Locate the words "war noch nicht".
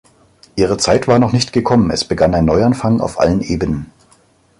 1.07-1.53